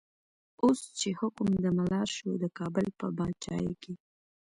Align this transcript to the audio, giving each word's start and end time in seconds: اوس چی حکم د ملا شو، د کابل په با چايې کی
اوس 0.63 0.79
چی 0.97 1.09
حکم 1.19 1.47
د 1.63 1.65
ملا 1.77 2.03
شو، 2.13 2.29
د 2.43 2.45
کابل 2.57 2.85
په 2.99 3.07
با 3.17 3.27
چايې 3.43 3.73
کی 3.81 3.93